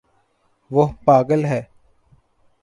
[0.71, 1.61] وہ پاگل ہے